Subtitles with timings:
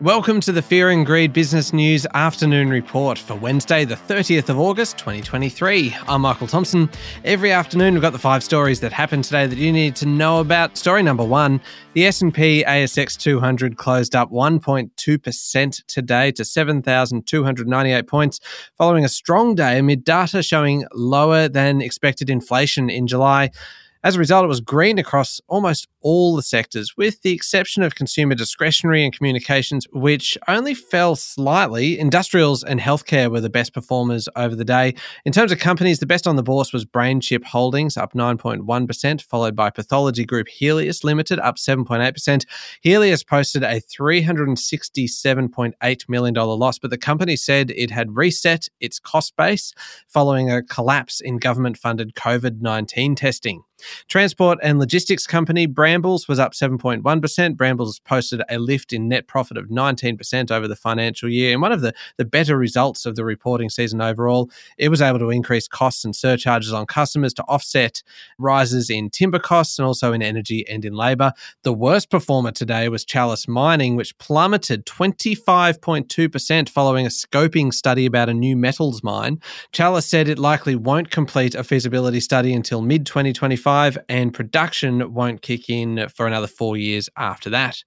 [0.00, 4.58] Welcome to the Fear and Greed Business News Afternoon Report for Wednesday, the 30th of
[4.58, 5.94] August, 2023.
[6.08, 6.88] I'm Michael Thompson.
[7.22, 10.40] Every afternoon, we've got the five stories that happened today that you need to know
[10.40, 10.78] about.
[10.78, 11.60] Story number one:
[11.92, 18.40] the S&P ASX 200 closed up 1.2% today to 7,298 points,
[18.78, 23.50] following a strong day amid data showing lower than expected inflation in July.
[24.02, 27.94] As a result, it was green across almost all the sectors, with the exception of
[27.94, 31.98] consumer discretionary and communications, which only fell slightly.
[31.98, 34.94] Industrials and healthcare were the best performers over the day.
[35.26, 39.54] In terms of companies, the best on the bourse was BrainChip Holdings, up 9.1%, followed
[39.54, 42.46] by pathology group Healius Limited, up 7.8%.
[42.82, 49.36] Healius posted a $367.8 million loss, but the company said it had reset its cost
[49.36, 49.74] base
[50.08, 53.62] following a collapse in government funded COVID 19 testing.
[54.08, 57.56] Transport and logistics company Brambles was up 7.1%.
[57.56, 61.52] Brambles posted a lift in net profit of 19% over the financial year.
[61.52, 65.18] And one of the, the better results of the reporting season overall, it was able
[65.18, 68.02] to increase costs and surcharges on customers to offset
[68.38, 71.32] rises in timber costs and also in energy and in labour.
[71.62, 78.28] The worst performer today was Chalice Mining, which plummeted 25.2% following a scoping study about
[78.28, 79.40] a new metals mine.
[79.72, 85.42] Chalice said it likely won't complete a feasibility study until mid 2025 and production won't
[85.42, 87.82] kick in for another four years after that.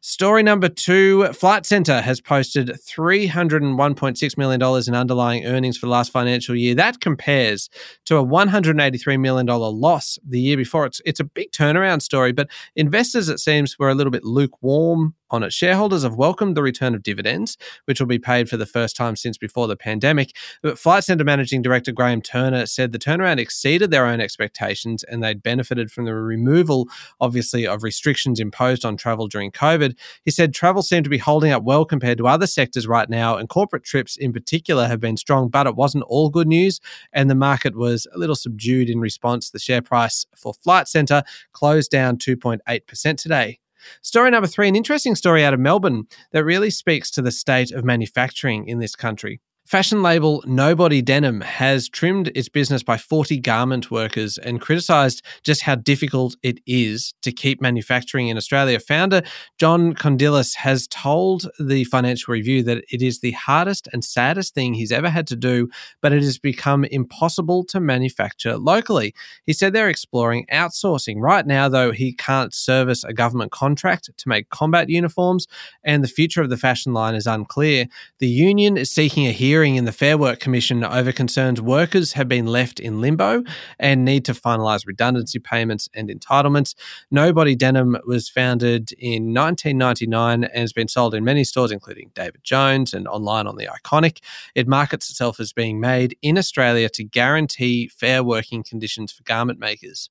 [0.00, 6.12] Story number two Flight Centre has posted $301.6 million in underlying earnings for the last
[6.12, 6.74] financial year.
[6.74, 7.68] That compares
[8.06, 10.86] to a $183 million loss the year before.
[10.86, 15.14] It's, it's a big turnaround story, but investors, it seems, were a little bit lukewarm
[15.30, 15.52] on it.
[15.52, 19.16] Shareholders have welcomed the return of dividends, which will be paid for the first time
[19.16, 20.34] since before the pandemic.
[20.62, 25.22] But Flight Centre Managing Director Graham Turner said the turnaround exceeded their own expectations and
[25.22, 26.88] they'd benefited from the removal,
[27.20, 29.96] obviously, of restrictions imposed on travel during COVID.
[30.24, 33.36] He said travel seemed to be holding up well compared to other sectors right now,
[33.36, 36.80] and corporate trips in particular have been strong, but it wasn't all good news.
[37.12, 39.50] And the market was a little subdued in response.
[39.50, 43.58] The share price for Flight Centre closed down 2.8% today.
[44.02, 47.72] Story number three an interesting story out of Melbourne that really speaks to the state
[47.72, 49.40] of manufacturing in this country.
[49.70, 55.62] Fashion label Nobody Denim has trimmed its business by 40 garment workers and criticised just
[55.62, 58.80] how difficult it is to keep manufacturing in Australia.
[58.80, 59.22] Founder
[59.60, 64.74] John Condilis has told the Financial Review that it is the hardest and saddest thing
[64.74, 65.68] he's ever had to do,
[66.02, 69.14] but it has become impossible to manufacture locally.
[69.46, 71.18] He said they're exploring outsourcing.
[71.20, 75.46] Right now, though, he can't service a government contract to make combat uniforms,
[75.84, 77.86] and the future of the fashion line is unclear.
[78.18, 82.14] The union is seeking a hearing hearing in the Fair Work Commission over concerns workers
[82.14, 83.44] have been left in limbo
[83.78, 86.74] and need to finalise redundancy payments and entitlements.
[87.10, 92.42] Nobody Denim was founded in 1999 and has been sold in many stores, including David
[92.42, 94.20] Jones and online on The Iconic.
[94.54, 99.58] It markets itself as being made in Australia to guarantee fair working conditions for garment
[99.58, 100.08] makers.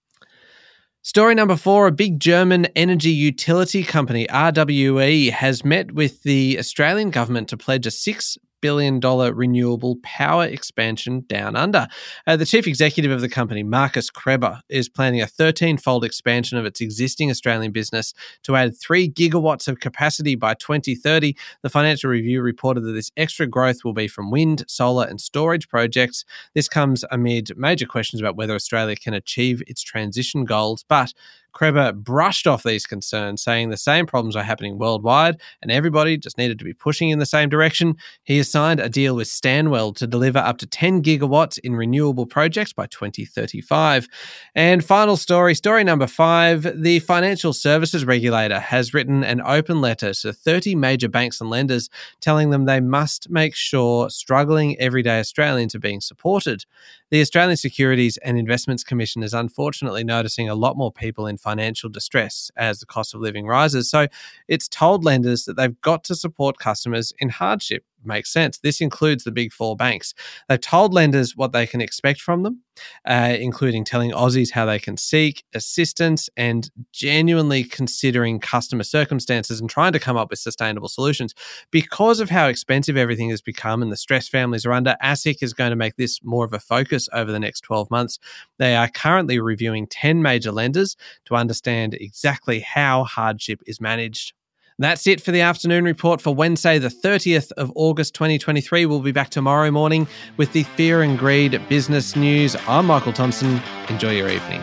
[1.02, 7.10] Story number four a big German energy utility company, RWE, has met with the Australian
[7.10, 11.88] government to pledge a $6 billion renewable power expansion down under.
[12.28, 16.58] Uh, the chief executive of the company, Markus Krebber, is planning a 13 fold expansion
[16.58, 21.36] of its existing Australian business to add 3 gigawatts of capacity by 2030.
[21.62, 25.68] The Financial Review reported that this extra growth will be from wind, solar, and storage
[25.68, 26.26] projects.
[26.54, 31.14] This comes amid major questions about whether Australia can achieve its transition goals, but
[31.54, 36.38] Krebber brushed off these concerns, saying the same problems are happening worldwide and everybody just
[36.38, 37.96] needed to be pushing in the same direction.
[38.24, 42.26] He has signed a deal with Stanwell to deliver up to 10 gigawatts in renewable
[42.26, 44.08] projects by 2035.
[44.56, 50.14] And final story, story number five the financial services regulator has written an open letter
[50.14, 51.90] to 30 major banks and lenders
[52.22, 56.66] telling them they must make sure struggling everyday Australians are being supported.
[57.12, 61.90] The Australian Securities and Investments Commission is unfortunately noticing a lot more people in financial
[61.90, 63.90] distress as the cost of living rises.
[63.90, 64.06] So
[64.48, 68.60] it's told lenders that they've got to support customers in hardship makes sense.
[68.60, 70.14] This includes the big four banks.
[70.48, 72.62] They've told lenders what they can expect from them,
[73.06, 79.70] uh, including telling Aussies how they can seek assistance and genuinely considering customer circumstances and
[79.70, 81.34] trying to come up with sustainable solutions.
[81.72, 85.54] Because of how expensive everything has become and the stress families are under, ASIC is
[85.54, 88.20] going to make this more of a focus over the next 12 months.
[88.58, 90.96] They are currently reviewing 10 major lenders
[91.26, 94.34] to understand exactly how hardship is managed.
[94.80, 98.86] That's it for the afternoon report for Wednesday, the 30th of August 2023.
[98.86, 102.56] We'll be back tomorrow morning with the Fear and Greed business news.
[102.66, 103.62] I'm Michael Thompson.
[103.90, 104.62] Enjoy your evening.